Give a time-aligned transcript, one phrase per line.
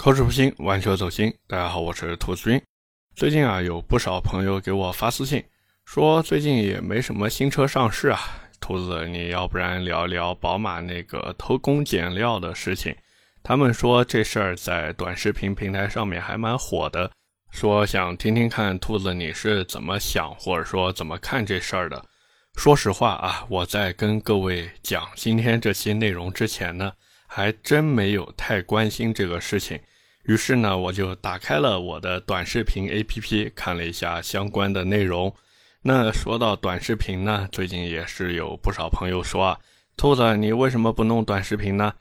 [0.00, 1.30] 口齿不清，玩车走心。
[1.46, 2.62] 大家好，我是兔子君。
[3.14, 5.44] 最近啊，有不少朋友给我发私信，
[5.84, 8.18] 说最近也没什么新车上市啊。
[8.62, 12.96] 兔子，你要不然聊聊宝马那个偷工减料的事情？
[13.42, 17.10] 他们说这事儿在短视频平台上面还蛮火的，
[17.50, 22.02] 说想听听看兔子你是怎么想，或者说怎么看这事儿的。
[22.54, 26.90] 说实话啊，我在跟各位讲今天这期内容之前呢，
[27.32, 29.78] 还真没有太关心这个事情。
[30.24, 35.32] 于是呢，我就打开了我的短视频 APP，看了一下相关的内容。
[35.82, 39.58] 那说到短视频呢，最近也是有不少朋友说啊，
[39.96, 41.94] 兔子，你为什么不弄短视频呢？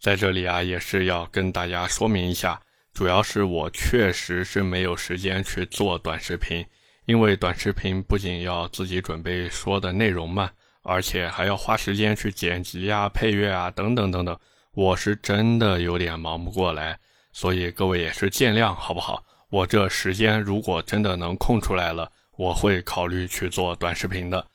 [0.00, 2.60] 在这里啊，也是要跟大家说明一下，
[2.94, 6.64] 主要是我确实是没有时间去做短视频，
[7.06, 10.48] 因为短视频不仅要自己准备说的内容嘛，
[10.82, 14.38] 而且还要花时间去剪辑啊、配乐啊等等等等，
[14.76, 16.98] 我是真的有点忙不过来。
[17.32, 19.24] 所以各位也是见谅，好不好？
[19.48, 24.46] 我这时间如果真的能空出来了，我会考虑去做短视频的。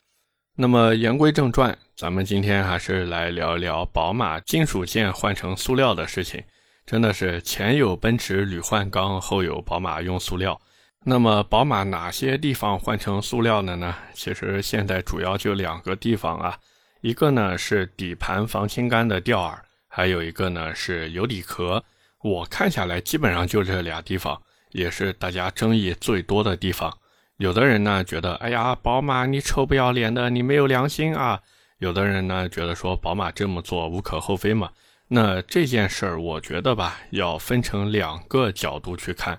[0.54, 6.40] 那么言归正传，咱们今天还是来聊一聊宝马金属件换成塑料的事情。
[6.86, 10.60] 真的是前有奔驰铝换钢，后有宝马用塑料。
[11.04, 13.92] 那么宝马哪些地方换成塑料的呢？
[14.14, 16.56] 其实现在主要就两个地方啊，
[17.00, 19.64] 一个呢是底盘防倾杆的吊耳，
[19.94, 21.84] 还有一个呢是油底壳。
[22.22, 24.40] 我看下来，基本上就这俩地方，
[24.70, 26.90] 也是大家争议最多的地方。
[27.36, 31.38] 有的人呢觉得，哎呀，宝马你臭不要脸的，你没有良心啊！
[31.76, 34.70] 有的人呢觉得说，宝马这么做无可厚非嘛。
[35.08, 39.38] 那这件事儿，我觉得吧，要分成两个角度去看。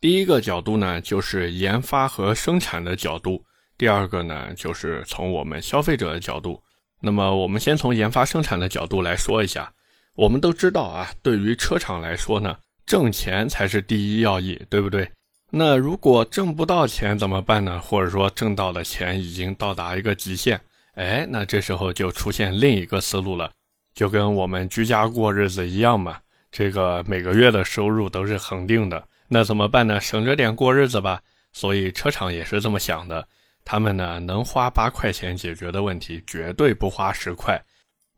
[0.00, 3.42] 第一个角度呢，就是研发和生产的角度；
[3.76, 6.62] 第二个呢，就是从我们消费者的角度。
[7.00, 9.70] 那么，我们先从研发生产的角度来说一下。
[10.16, 15.10] 我们都知道啊，对于车厂来说呢，挣钱才是第一要义，对不对？
[15.50, 17.80] 那如果挣不到钱怎么办呢？
[17.80, 20.60] 或者说挣到的钱已经到达一个极限，
[20.94, 23.50] 哎，那这时候就出现另一个思路了，
[23.94, 26.18] 就跟我们居家过日子一样嘛。
[26.52, 30.00] 这个每个月的收入都是恒定的，那怎么办呢？
[30.00, 31.20] 省着点过日子吧。
[31.52, 33.26] 所以车厂也是这么想的，
[33.64, 37.60] 他们呢能花八块钱解决的问题，绝对不花十块。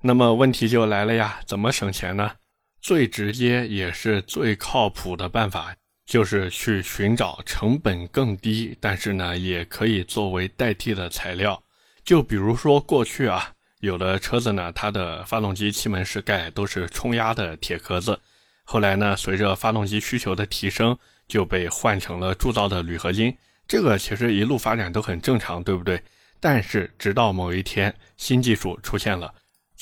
[0.04, 2.32] 那么问题就来了呀，怎么省钱呢？
[2.80, 11.62] 最直接也是最靠谱的办法，就是去寻找成本更低，但是呢也可以作为代替的材料。
[12.04, 18.18] 就比如说过去啊，有的车子呢，它的发动机气门室盖都是冲压的铁壳子，
[18.64, 20.98] 后来呢，随着发动机需求的提升，
[21.28, 23.32] 就被换成了铸造的铝合金。
[23.68, 26.02] 这个其实一路发展都很正常，对不对？
[26.41, 29.32] 但是直到某一天，新技术出现了。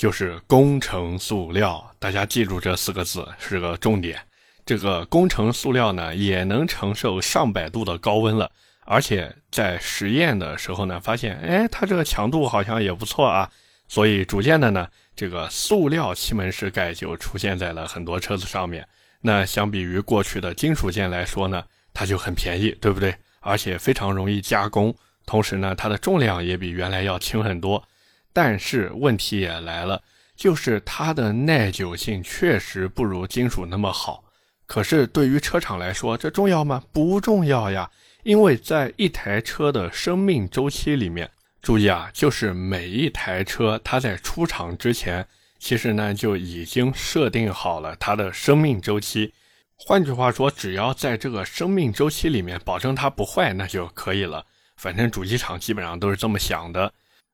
[0.01, 4.19] 就是工程塑料，大家记住这四个字是个重点。
[4.65, 8.51] 这个工程塑料呢，也能承受上百度的高温了，
[8.87, 13.51] 而且在实验的时候呢，发现，哎，它这个强度好像也不错啊。
[13.89, 18.89] 所以逐渐的呢，这个塑料气门室盖就出现在了很多车子上面。
[19.21, 21.63] 那相比于过去的金属件来说呢，
[21.93, 23.15] 它就很便宜，对不对？
[23.41, 24.97] 而且非常容易加工，
[25.27, 27.87] 同时呢，它的重量也比原来要轻很多。
[28.33, 30.03] 但是问题也来了，
[30.37, 34.25] 就是它的耐久性确实不如金属那么好。
[34.67, 36.83] 可是对于车厂来说，这重要吗？
[36.93, 37.91] 不重要呀，
[38.23, 41.29] 因为在一台车的生命周期里面，
[41.61, 45.27] 注意啊，就是每一台车它在出厂之前，
[45.59, 49.35] 其实呢就已经设定好了它的生命周期。
[49.77, 54.47] 换句话说，只要在这个生命周期里面保证它不坏，那就可以了。
[54.77, 56.93] 反正主机厂基本上都是这么想的。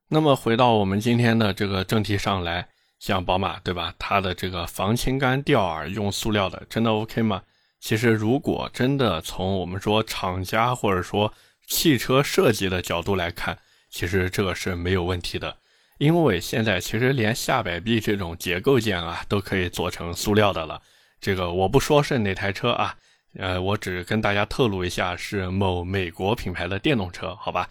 [0.09, 2.69] 那么回到我们今天的这个正题上来，
[3.01, 3.93] 像宝马对吧？
[3.99, 7.43] 它的这个防倾杆吊耳用塑料的，真的 OK 吗？
[7.81, 11.33] 其实如果真的从我们说厂家或者说
[11.67, 13.59] 汽车设计的角度来看，
[13.91, 15.57] 其实这个是没有问题的，
[15.99, 20.81] 因为现在其实连下摆臂这种结构件啊都可以做成塑料的了。
[21.21, 22.95] 这个我不说是哪台车啊，
[23.39, 27.69] 呃，我只跟大家透露一下是某美国品牌的电动车，好吧？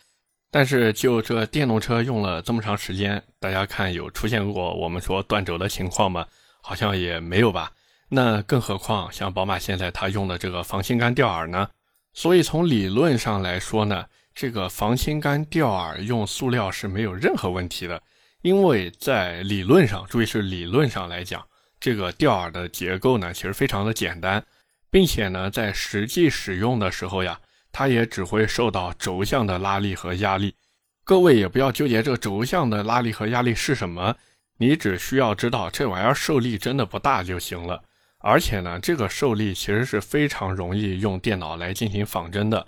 [0.55, 6.25] 但是就这电动车用了这么长时间，大家看有出现过我们说断轴的情况吗？
[6.61, 7.73] 好像也没有吧。
[8.07, 11.67] 那更何况像宝马现在它用的这个防倾杆吊耳呢？
[12.13, 18.01] 所以从理论上来说呢，这个防倾杆吊耳用塑料是没有任何问题的，
[18.41, 21.45] 因为在理论上，注意是理论上来讲，
[21.81, 24.41] 这个吊耳的结构呢其实非常的简单，
[24.89, 27.37] 并且呢在实际使用的时候呀。
[27.77, 30.55] 它也只会受到轴向的拉力和压力，
[31.03, 34.15] 各位也不要纠结这个轴向的拉力和压力是什么，
[34.59, 37.83] 你只需要知道这玩意儿受力真的不大就行了。
[38.19, 42.65] 而且呢，这个受力其实是非常容易用电脑来进行仿真的。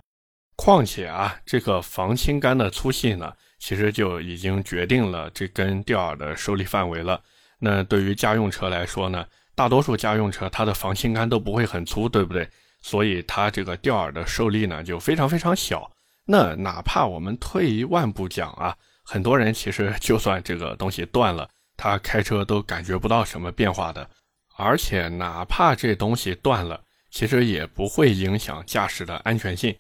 [0.57, 7.24] 况且啊，这个防倾杆的粗细呢，其实就已经决定了这根吊耳的受力范围了。
[7.60, 9.25] 那对于家用车来说呢，
[9.56, 12.50] 大多数家用车它的防倾杆都不会很粗，对不对？
[12.81, 15.91] 所以它这个吊耳的受力呢就非常非常小。
[16.25, 24.09] 那哪怕我们退一万步讲啊，很多人其实就算这个东西断了，他开车都感觉不到什么变化的。
[24.57, 26.81] 而且哪怕这东西断了，
[27.12, 29.75] 其实也不会影响驾驶的安全性。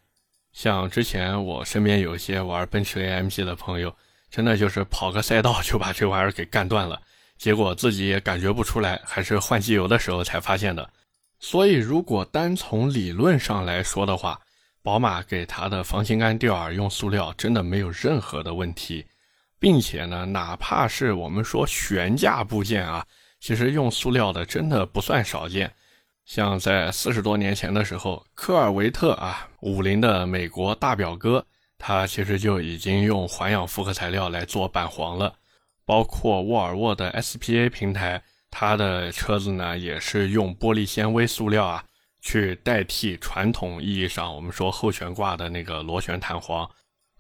[0.53, 3.95] 像之前我身边有些玩奔驰 AMG 的朋友，
[4.29, 7.01] 真的就是跑个赛道就把这玩意儿给干断了。
[7.37, 10.89] 结果自己也感觉不出来，还是换机油的时候才发现的。
[11.39, 14.39] 所以，如果单从理论上来说的话，
[14.81, 19.05] 宝马给它的防倾杆吊耳用塑料真的没有任何的问题，
[19.59, 23.05] 并且呢，哪怕是我们说悬架部件啊，
[23.39, 25.71] 其实用塑料的真的不算少见。
[26.25, 31.45] 像在四十多年前的时候，科尔维特啊，五菱的美国大表哥，
[31.77, 35.33] 他其实就已经用环氧复合材料来做板簧了。
[35.85, 38.21] 包括沃尔沃的 SPA 平台，
[38.59, 41.85] 它的车子呢也是用玻璃纤维塑料啊，
[42.21, 46.67] 去代替传统意义上我们说后悬挂的那个螺旋弹簧。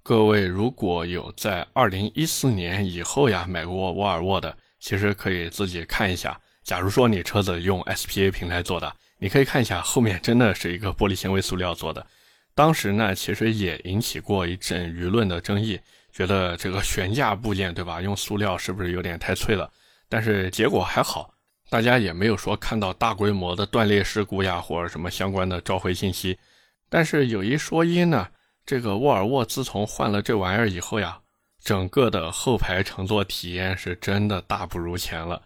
[0.01, 6.35] 各位如果有在2014年以后呀买过沃尔沃的，其实可以自己看一下。
[6.63, 12.03] 假如说你车子用 SPA 平台做的，你可以看一下后面真的是一个玻璃纤维塑料做的。
[12.55, 15.79] 当时呢，其实也引起过一阵舆论的争议。
[16.11, 18.01] 觉得这个悬架部件对吧？
[18.01, 19.71] 用塑料是不是有点太脆了？
[20.09, 21.33] 但是结果还好，
[21.69, 26.37] 大家也没有说看到大规模的断裂事故呀，或者什么相关的召回信息。
[26.89, 28.27] 但是有一说一呢，
[28.65, 31.19] 这个沃尔沃自从换了这玩意儿以后呀，
[31.61, 35.41] 整个的后排乘坐体验是真的大不如前了。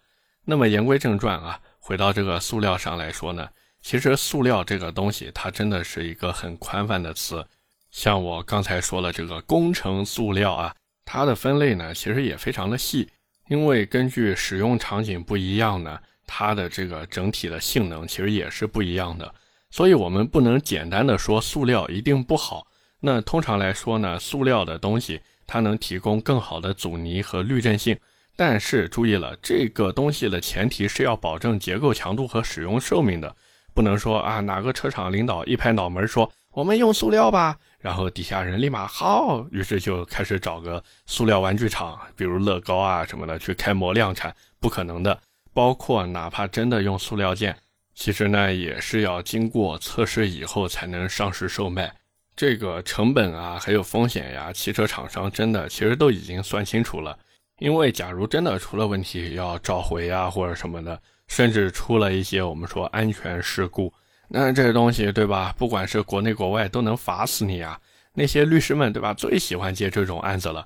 [0.45, 3.49] 那么言归正传啊，回到这个塑料上来说呢，
[3.81, 7.43] 其实塑料这个东西它真的是一个很宽泛的词。
[7.89, 13.09] 像我刚才说的这个工程塑料啊，它的分类呢其实也非常的细，
[13.51, 19.36] 因为根据使用场景不一样呢，它的这个整体的性能其实也是不一样的，
[19.69, 22.65] 所以我们不能简单的说塑料一定不好。
[23.01, 27.98] 那通常来说呢，塑料的东西它能提供更好的阻尼和滤震性，
[28.38, 33.36] 但是注意了，这个东西的前提是要保证结构强度和使用寿命的，
[33.74, 37.57] 不能说啊哪个车厂领导一拍脑门说我们用塑料吧。
[37.81, 45.19] 然后底下人立马好，于是就开始找个塑料玩具厂，比如乐高啊什么的去开模量产，不可能的。
[45.53, 47.57] 包括哪怕真的用塑料件，
[47.93, 51.93] 其实呢也是要经过测试以后才能上市售卖。
[52.35, 57.17] 这个成本啊还有风险呀，汽车厂商真的其实都已经算清楚了。
[57.59, 63.93] 因为假如真的出了问题要召回啊或者什么的，甚至出了一些我们说安全事故。
[64.33, 65.53] 那这东西对吧？
[65.57, 67.77] 不管是国内国外都能罚死你啊！
[68.13, 69.13] 那些律师们对吧？
[69.13, 70.65] 最喜欢接这种案子了。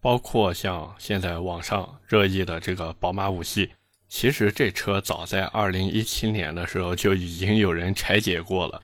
[0.00, 3.70] 包括像现在网上热议的这个宝马五系，
[4.08, 8.80] 其实这车早在二零一七年的时候就已经有人拆解过了。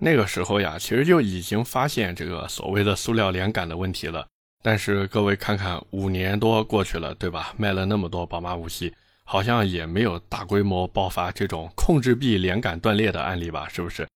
[0.00, 4.26] 那个时候呀，其实就已经发现这个所谓的塑料连杆的问题了。
[4.60, 7.54] 但是各位看看，五年多过去了，对吧？
[7.56, 8.92] 卖了那么多宝马五系。
[9.30, 13.68] 好像也没有大规模爆发这种控制臂连杆断裂的案例吧？
[13.68, 14.08] 是不是？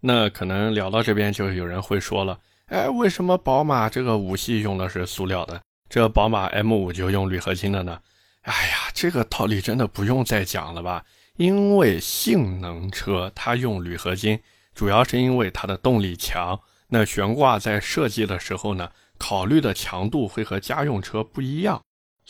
[0.00, 8.00] 那可能聊到这边就有人会说了，哎，为什么宝马这个五系用的是塑料的，这宝马 M5 就用铝合金的呢？
[8.42, 11.06] 哎呀，这个道理真的不用再讲了吧？
[11.38, 14.38] 因为性能车它用铝合金，
[14.74, 21.80] 主要是因为它的动力强，那悬挂在设计的时候呢，考虑的强度会和家用车不一样。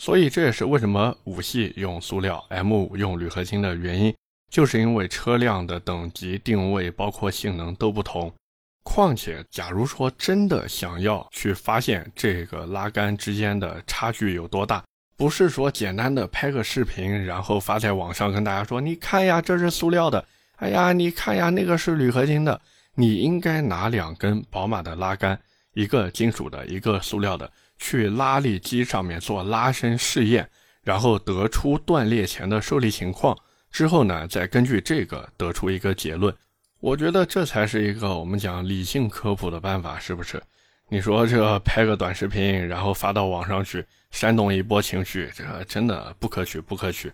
[0.01, 4.11] 所以这也是为什么五系用塑料，M5 用铝合金的原因，
[4.49, 8.33] 就是因为车辆的等级定位包括性能都不同。
[8.81, 14.83] 况且，假如说真的想要去发现这个拉杆之间的差距有多大，
[15.15, 22.59] 不是说简单的拍个视频，然后发在网上跟大家说，你看呀，这是塑料的，哎呀，你看呀，那个是铝合金的。
[22.95, 25.39] 你应该拿两根宝马的拉杆，
[25.75, 27.51] 一个金属的，一个塑料的。
[27.81, 30.47] 去拉力机上面做拉伸试验，
[30.83, 33.35] 然后得出断裂前的受力情况，
[33.71, 36.33] 之后呢，再根据这个得出一个结论。
[36.79, 40.41] 我觉得这才是一个我们讲理性科普的办法，是不是？
[40.89, 47.11] 你说这拍个短视频，然后发到网上去煽动一波情绪，这真的不可取，不可取。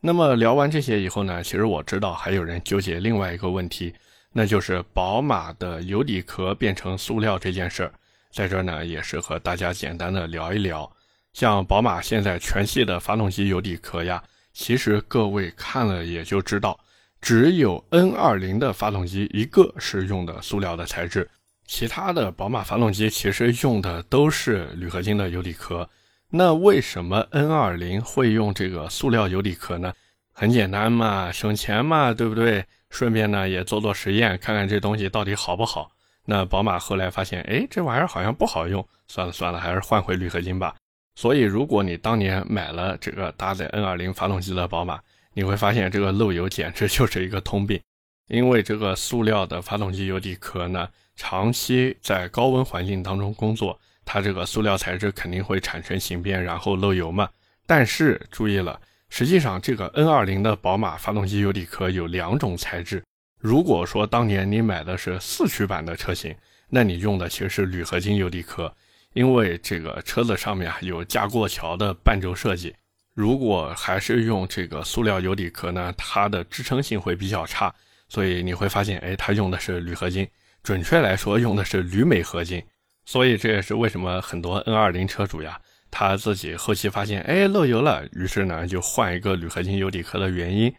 [0.00, 3.92] 那么聊完这些以后呢，其实我知道还有人纠结另外一个问题，
[4.32, 7.92] 那就是宝马的油底壳变成塑料这件事儿。
[8.32, 10.90] 在这呢，也是和大家简单的聊一聊，
[11.32, 16.78] 像宝马现在全系的发动机油底壳呀，其实各位看了也就知道，
[17.20, 21.28] 只有 N20 的发动机一个是用的塑料的材质，
[21.66, 25.88] 其他的宝马发动机其实用的都是铝合金的油底壳。
[26.30, 29.92] 那为什么 N20 会用这个塑料油底壳呢？
[30.32, 32.64] 很简单嘛，省钱嘛，对不对？
[32.90, 35.90] 顺便呢也做做实验，看看这东西到底好不好。
[36.30, 40.76] 那宝马后来发现，哎，这玩意儿好像不好用，算了算了，还是换回铝合金吧。
[41.14, 45.00] 所以，如果你当年买了这个搭载 N20 发动机的宝马，
[45.32, 47.80] 你会发现这个漏油简直就是一个通病。
[48.26, 57.26] 因为这个塑料的发动机油底壳呢，长期在高温环境当中工作，它这个塑料材质肯定会产生形变，然后漏油嘛。
[57.66, 58.78] 但是注意了。
[59.08, 63.02] 实际上，这个 N20 的宝马发动机油底壳有两种材质。
[63.38, 66.34] 如果说当年你买的是四驱版的车型，
[66.68, 68.74] 那你用的其实是铝合金油底壳，
[69.12, 72.74] 因为这个车子上面啊有架过桥的半轴设计。
[73.14, 77.74] 如果还是用这个塑料油底壳呢，它的支撑性会比较差，
[78.08, 80.28] 所以你会发现，哎，它用的是铝合金，
[80.62, 82.62] 准确来说用的是铝镁合金。
[83.06, 85.60] 所以这也是为什么很多 N20 车主呀。
[85.90, 90.72] 他自己后期发现，哎，漏油了，于是呢就换一个铝合金油底壳的原因。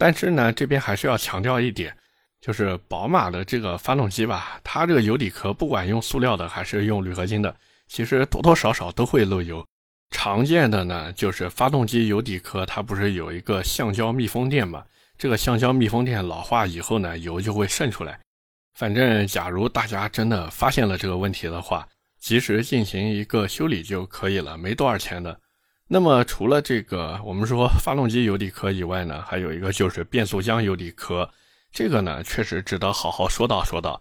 [0.00, 1.94] 但是呢，这边还是要强调一点，
[2.40, 7.54] 就是宝马的这个发动机吧，它这个油底壳不管用塑料的还是用铝合金的，
[7.86, 9.62] 其实多多少少都会漏油。
[10.10, 14.82] 常见的呢就是发动机油底壳它不是有一个橡胶密封垫吗？
[15.18, 18.18] 这个橡胶密封垫老化以后呢，油就会渗出来。
[18.78, 21.86] 反正假如大家真的发现了这个问题的话，
[22.18, 25.38] 及时进行一个修理就可以了，没多少钱的。
[25.92, 31.28] 那么除了这个，我们说发动机油底壳以外呢，还有一个就是变速箱油底壳。
[31.72, 34.00] 这个呢，确实值得好好说道说道。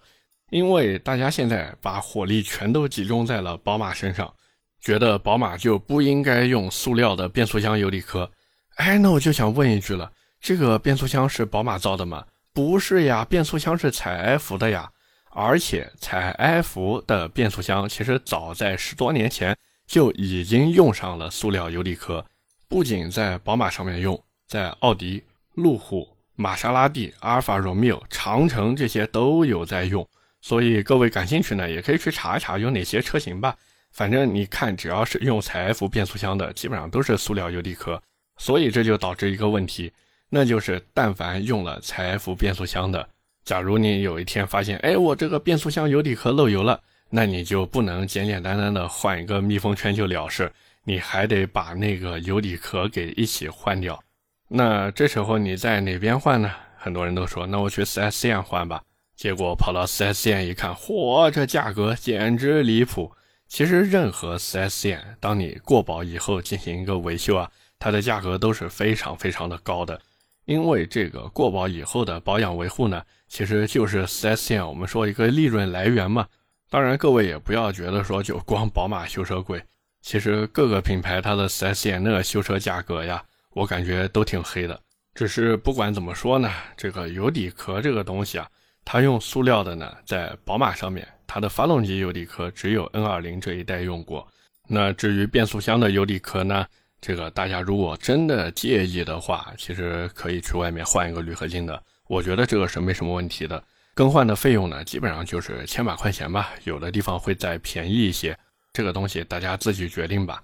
[0.51, 4.31] 因为大家现在把火力全都集中在了宝马身上，
[4.79, 8.29] 觉得宝马就不应该用塑料的变速箱油底壳。
[8.75, 12.23] 哎，那我就想问一句了，这个变速箱是宝马造的吗？
[12.53, 14.87] 不是呀，变速箱是采埃孚的呀。
[15.31, 19.57] 而且，采埃孚的变速箱其实早在十多年前
[19.89, 22.23] 就已经用上了塑料油底壳，
[22.67, 25.23] 不仅在宝马上面用，在奥迪、
[25.55, 30.07] 路虎、玛莎拉蒂、阿尔法罗密欧、长城这些都有在用。
[30.41, 33.57] 所以各位感兴趣呢，也可以去查一查有哪些车型吧。
[33.91, 37.99] 反正你看，只要是用采埃孚变速箱的，基本上都是塑料油底壳。
[38.37, 39.91] 所以这就导致一个问题，
[40.29, 43.09] 那就是但凡用了采埃孚变速箱的。
[43.43, 46.79] 假如你有一天发现，哎，我这个变速箱油底壳漏油了，
[47.09, 50.51] 那你就不能简简单单的换一个密封圈就了事，
[50.83, 54.01] 你还得把那个油底壳给一起换掉。
[54.47, 56.51] 那这时候你在哪边换呢？
[56.77, 58.81] 很多人都说，那我去 4S 店换吧。
[59.15, 63.11] 结果跑到 4S 店一看，嚯，这价格简直离谱。
[63.47, 69.99] 其实任何 4S 店，当你过保以后进行一个维修啊，它的价格都是非常非常的高的。
[70.45, 76.27] 因为这个过保以后的保养维护呢，其实就是 4S 店我们说一个利润来源嘛。
[76.69, 79.59] 当然，各位也不要觉得说就光宝马修车贵，
[80.01, 83.23] 其实各个品牌它的 4S 店那个修车价格呀，
[83.53, 84.79] 我感觉都挺黑的。
[85.15, 88.47] 只是不管怎么说呢，这个油底壳这个东西啊，
[88.85, 94.27] 它用塑料的呢，在宝马上面，它的发动机油底壳只有 N20 这一代用过。
[94.67, 96.65] 那至于变速箱的油底壳呢？
[97.01, 103.63] 这个大家如果真的介意的话，其实可以去外面换一个铝合金的，我觉得这个是没什么问题的。
[103.95, 108.37] 更换的费用呢，基本上就是千把块钱吧，有的地方会再便宜一些。
[108.71, 110.41] 这个东西大家自己决定吧。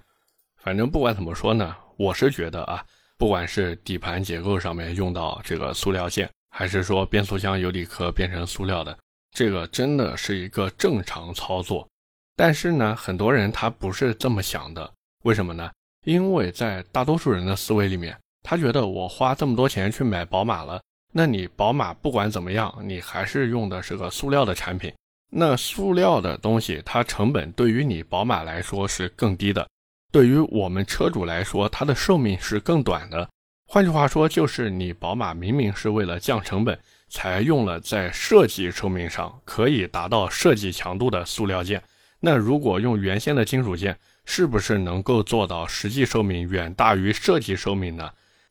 [0.56, 2.84] 反正不管怎么说呢，我是觉得啊，
[3.16, 8.98] 不管是底盘结构上面用到这个塑料件，还是说变速箱油底壳变成塑料的，
[9.30, 11.88] 这个真的是一个正常操作。
[12.34, 15.70] 但是呢，很多人他不是这么想的，为什么呢？
[16.04, 20.80] 因为在大多数人的思维里面，他觉得我花这么多钱去买宝马了，
[21.18, 24.92] 那你宝马不管怎么样，你还是用的是个塑料的产品。
[25.30, 29.66] 那塑料的东西，它成本对于你宝马来说是更低的，
[30.12, 33.26] 对于我们车主来说，它的寿命是更短的。
[33.66, 41.82] 换句话说，就是你宝马明明是为了降成本，才用了在设计寿命上可以达到设计强度的塑料件。
[42.20, 48.10] 那如果用原先的金属件，是不是能够做到实际寿命远大于设计寿命呢？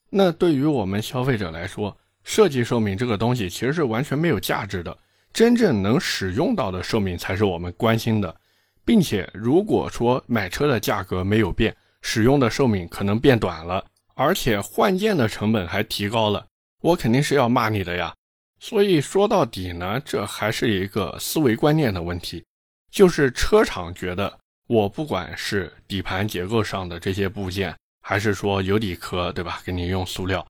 [0.10, 4.98] 那对于我们消费者来说，设计寿命这个东西其实是完全没有价值的，
[5.32, 8.36] 真正能使用到的寿命才是我们关心的。
[8.84, 16.46] 并且如果说买车的价格没有变，使用的寿命可能变短了，而且换件的成本还提高了，
[16.82, 18.14] 我肯定是要骂你的呀。
[18.60, 22.44] 所以说到底呢，这还是一个思维观念的问题，
[22.92, 24.38] 就是车厂觉得。
[24.68, 29.62] 我不管是底盘结构上的这些部件，还是说油底壳，对吧？
[29.64, 30.44] 给你用塑料，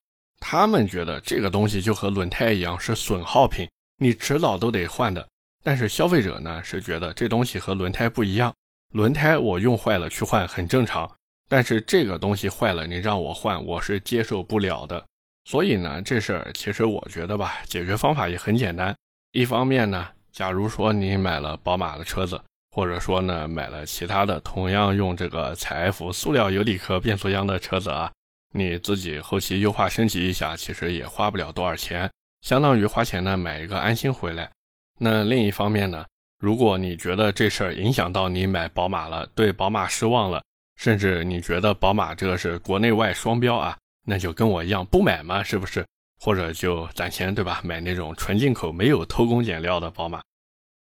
[0.48, 5.28] 他们觉得这个东西就和轮胎一样是损耗品，你迟早都得换的。
[5.64, 8.54] 但是消费者呢是觉得这东西和轮胎不一样，
[8.94, 11.12] 轮胎我用坏了去换很正常，
[11.50, 15.04] 但是这个东西坏了你让我换，我是接受不了的。
[15.46, 18.96] 所以呢，这事儿其实我觉得吧，解决方法也很简单。
[19.32, 28.12] 一方面呢，假如说你买了宝马的车子，或者说呢买了其他的同样用这个采埃孚塑料油底壳变速箱的车子啊，
[28.58, 32.10] 你自己后期优化升级一下，其实也花不了多少钱，
[32.42, 34.50] 相当于花钱呢买一个安心回来。
[34.98, 36.06] 那另一方面呢，
[36.40, 40.42] 如果你觉得这事儿影响到你买宝马了，对宝马失望了，
[40.78, 43.78] 甚至你觉得宝马这个是国内外双标啊。
[44.08, 45.86] 那就跟我一样不买嘛，是不是？
[46.22, 47.60] 或者就攒钱，对吧？
[47.62, 50.22] 买那种纯进口、没有偷工减料的宝马。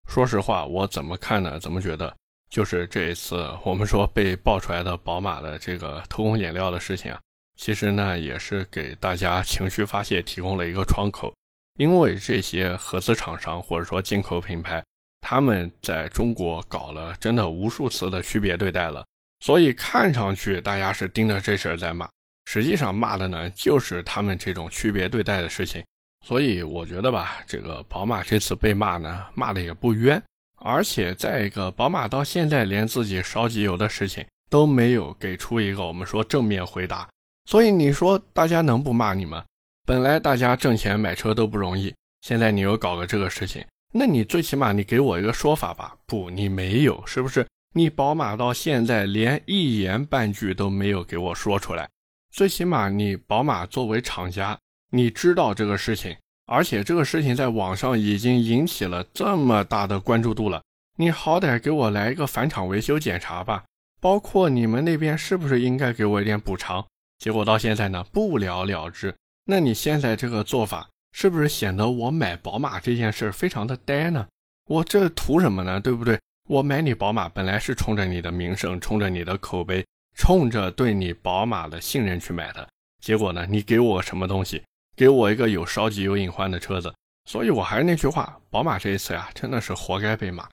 [0.10, 1.58] 说实话，我怎么看呢？
[1.58, 2.14] 怎么觉得？
[2.50, 7.20] 就是这一次我们说被爆出来的宝马的这个偷工减料的事情啊，
[7.62, 11.32] 其实呢也是给大家情绪发泄提供了一个窗口。
[11.78, 14.84] 因为这些合资厂商或者说进口品牌，
[15.22, 19.06] 他们在中国搞了真的无数次的区别对待了，
[19.42, 22.10] 所以看上去大家是盯着这事儿在骂。
[22.46, 25.86] 实际上骂的呢，就是他们这种区别对待的事情，
[26.26, 30.22] 所以我觉得吧，这个宝马这次被骂呢，骂的也不冤，
[30.58, 37.08] 而且再一个，宝马到现在连自己烧机油的事情都没有给出一个我们说正面回答，
[37.46, 39.44] 所以你说大家能不骂你吗？
[39.86, 45.96] 本来大家挣钱买车都不容易，现在你又搞个这个事情，那你最起码你给我一个说法吧？
[46.06, 47.46] 不，你没有，是不是？
[47.74, 51.90] 你宝马到现在连一言半句都没有给我说出来。
[52.30, 54.58] 最起码你宝马作为厂家，
[54.92, 60.62] 你知道这个事情，而且这个事情在网上已经引起了这么大的关注度了，
[60.98, 63.64] 你好歹给我来一个返厂维修检查吧，
[64.00, 66.86] 包括你们那边是不是应该给我一点补偿？
[67.22, 74.28] 结果到现在呢不了了之，那你现在这个做法是不是显得我买宝马这件事非常的呆呢？
[74.68, 75.80] 我这图什么呢？
[75.80, 76.20] 对不对？
[76.50, 79.86] 我买你宝马本来是冲着你的名声，冲着你的口碑。
[80.18, 82.68] 冲着对你宝马的信任去买的，
[83.00, 83.46] 结果呢？
[83.48, 84.64] 你给我什么东西？
[84.96, 86.92] 给我一个有烧机油隐患的车子。
[87.30, 90.50] 所以我还是那句话，宝马这一次呀，真的是活该被骂。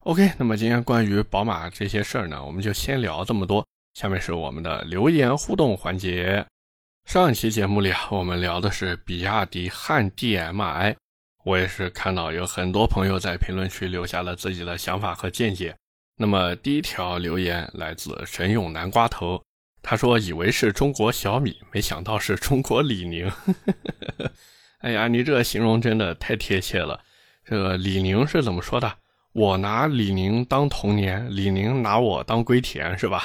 [0.00, 3.64] OK，那么今天关于宝马这些事儿呢，我们就先聊这么多。
[3.98, 6.46] 下面是我们的留言互动环节。
[7.04, 10.94] 上一期节目里啊，我们聊的是比亚迪汉 DM-i，
[11.44, 15.74] 我也是看到有很多朋友在评论区留下了自己的想法和见解。
[16.16, 19.42] 那么第一条留言来自神勇南瓜头，
[19.82, 23.28] 他说以为是中国小米，没想到是中国李宁。
[24.78, 27.00] 哎呀，你这个形容真的太贴切了。
[27.44, 28.96] 这个李宁是怎么说的？
[29.38, 33.22] 我拿李宁当童年，李宁拿我当归田，是吧？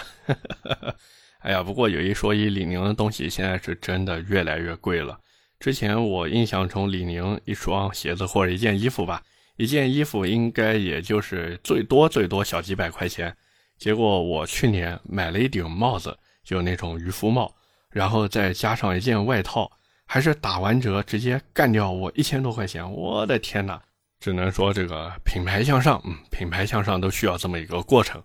[1.41, 5.19] 哎呀，不过有一说一，李宁的东西现在是真的越来越贵了。
[5.59, 9.23] 之前我印象中，李宁一双鞋子或者一件衣服吧。
[9.57, 13.35] 一件衣服应该也就是最多最多小几百块钱，
[13.79, 17.51] 结果我去年买了一顶帽子，就那种渔夫帽，
[17.89, 19.71] 然后再加上一件外套，
[20.05, 23.81] 还是打完折直接干掉我一千多块钱，我的天哪！
[24.23, 28.23] 只能说这个品牌向上，嗯，品牌向上都需要这么一个过程。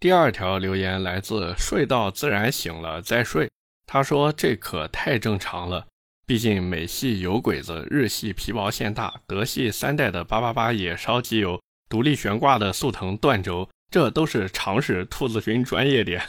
[0.00, 3.48] 第二条留言来自睡到自然醒了再睡，
[3.86, 5.86] 他说这可太正常了。
[6.26, 15.04] 毕竟美系油鬼子，日系皮薄馅大，德系三代的八八八野烧机油，独立悬挂的速腾断轴，这都是常识。
[15.04, 16.20] 兔子君专业点。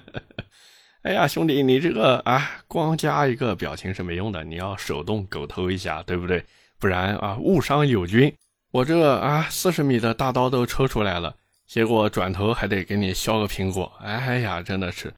[1.04, 6.42] 哎呀，兄弟，你这个啊，光加一个表情是没用的，你要手动狗头一下，对不对？
[6.84, 8.30] 不然啊，误伤友军。
[8.70, 11.34] 我这啊，四十米的大刀都抽出来了，
[11.66, 13.90] 结果转头还得给你削个苹果。
[14.00, 15.10] 哎呀，真的是。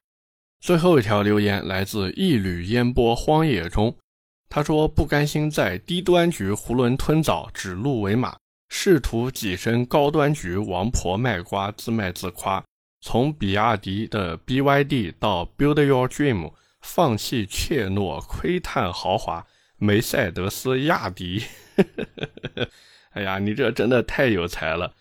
[0.61, 3.93] 最后一条留言来自一缕烟波荒野中，
[4.47, 8.37] 他说不甘心在低端局囫囵吞枣指鹿为马，
[8.69, 12.63] 试图跻身高端局王婆卖瓜自卖自夸，
[13.01, 16.49] 从比亚迪的 BYD 到 Build Your Dream，
[16.79, 19.45] 放弃怯懦窥探豪华，
[19.77, 21.43] 梅赛德斯亚迪。
[23.11, 24.93] 哎呀，你这真的太有才了。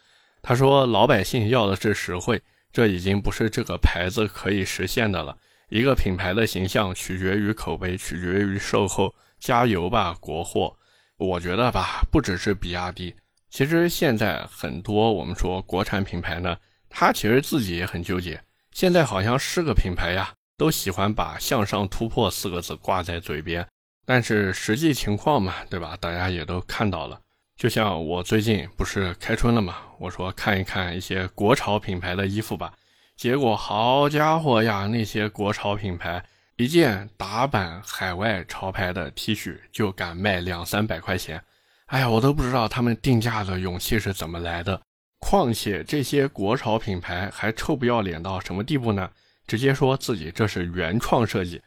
[0.43, 2.41] 他说老百姓要的是实惠，
[2.73, 5.37] 这已经不是这个牌子可以实现的了。
[5.69, 9.15] 一个品牌的形象取决于口碑，取决于售后。
[9.39, 10.75] 加油吧，国货！
[11.19, 13.15] 我觉得吧，不只是比亚迪，
[13.51, 16.57] 其实现在很多我们说国产品牌呢，
[16.89, 18.43] 它其实自己也很纠结。
[18.73, 23.67] 现在好像是个品牌呀，都喜欢把“向上突破”四个字挂在嘴边，
[24.07, 25.97] 但是实际情况嘛，对吧？
[26.01, 27.21] 大家也都看到了。
[27.57, 32.73] 就像我最近不是开春了嘛，我说看一看一些国潮品牌的衣服吧。
[33.17, 36.25] 结果好家伙呀，那些国潮品牌
[36.57, 41.43] 一件打版海外潮牌的 T 恤就敢卖两三百块钱，
[41.87, 44.81] 哎呀，我都不知道他们定价的勇气是怎么来的。
[45.19, 49.11] 况且这些国潮品牌还臭不要脸到什么地步呢？
[49.47, 51.61] 直接说自己这是原创设计。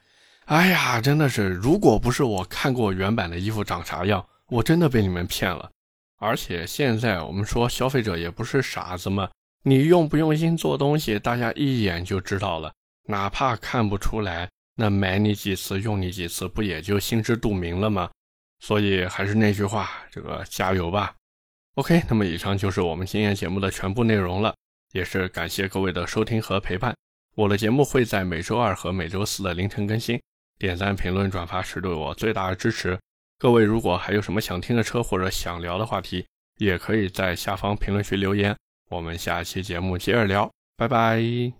[0.50, 5.70] 哎呀，真的是，如果不是我看过原版的衣服长啥样，我真的被你们骗了。
[6.18, 9.30] 而且现在我们说消费者也不是傻子嘛，
[9.62, 12.72] 你用不用心做东西，大家一眼就知道了。
[13.04, 18.10] 哪怕看不出来，那买你几次用你几次，不也就心知肚明了吗？
[18.58, 21.14] 所以还是那句话，这个加油吧。
[21.76, 24.52] OK，那么以上就是我们今天节目的全部内容了，
[24.90, 26.92] 也是感谢各位的收听和陪伴。
[27.36, 30.20] 我的节目会在每周二和每周四的凌晨更新，
[30.60, 32.98] 点赞、评论、转发是对我最大的支持。
[33.38, 36.26] 各位如果还有什么想听的车或者想聊的话题，
[36.58, 38.54] 也可以在下方评论区留言。
[38.90, 41.59] 我们下期节目接着聊，拜拜。